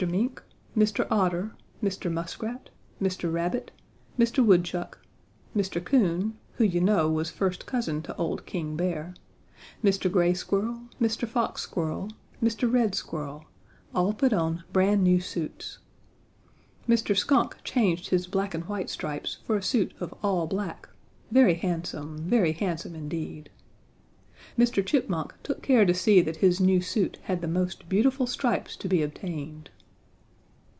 Mink, 0.07 0.41
Mr. 0.75 1.05
Otter, 1.11 1.53
Mr. 1.83 2.11
Muskrat, 2.11 2.71
Mr. 2.99 3.31
Rabbit, 3.31 3.69
Mr. 4.17 4.43
Woodchuck, 4.43 4.97
Mr. 5.55 5.79
Coon, 5.85 6.39
who 6.53 6.63
you 6.63 6.81
know 6.81 7.07
was 7.07 7.29
first 7.29 7.67
cousin 7.67 8.01
to 8.01 8.15
old 8.17 8.47
King 8.47 8.75
Bear, 8.75 9.13
Mr. 9.83 10.11
Gray 10.11 10.33
Squirrel, 10.33 10.81
Mr. 10.99 11.27
Fox 11.27 11.61
Squirrel, 11.61 12.09
Mr. 12.41 12.73
Red 12.73 12.95
Squirrel, 12.95 13.45
all 13.93 14.11
put 14.11 14.33
on 14.33 14.63
brand 14.73 15.03
new 15.03 15.19
suits. 15.19 15.77
Mr. 16.89 17.15
Skunk 17.15 17.57
changed 17.63 18.09
his 18.09 18.25
black 18.25 18.55
and 18.55 18.65
white 18.65 18.89
stripes 18.89 19.37
for 19.45 19.55
a 19.55 19.61
suit 19.61 19.93
of 19.99 20.15
all 20.23 20.47
black, 20.47 20.89
very 21.29 21.53
handsome, 21.53 22.17
very 22.27 22.53
handsome 22.53 22.95
indeed. 22.95 23.51
Mr. 24.57 24.83
Chipmunk 24.83 25.35
took 25.43 25.61
care 25.61 25.85
to 25.85 25.93
see 25.93 26.21
that 26.21 26.37
his 26.37 26.59
new 26.59 26.81
suit 26.81 27.19
had 27.25 27.41
the 27.41 27.47
most 27.47 27.87
beautiful 27.87 28.25
stripes 28.25 28.75
to 28.75 28.87
be 28.87 29.03
obtained. 29.03 29.69